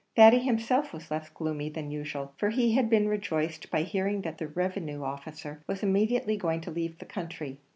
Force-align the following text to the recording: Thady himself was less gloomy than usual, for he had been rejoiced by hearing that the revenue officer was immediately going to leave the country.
Thady 0.15 0.39
himself 0.39 0.93
was 0.93 1.11
less 1.11 1.29
gloomy 1.29 1.69
than 1.69 1.91
usual, 1.91 2.33
for 2.39 2.49
he 2.49 2.71
had 2.71 2.89
been 2.89 3.07
rejoiced 3.07 3.69
by 3.69 3.83
hearing 3.83 4.23
that 4.23 4.39
the 4.39 4.47
revenue 4.47 5.03
officer 5.03 5.61
was 5.67 5.83
immediately 5.83 6.37
going 6.37 6.61
to 6.61 6.71
leave 6.71 6.97
the 6.97 7.05
country. 7.05 7.59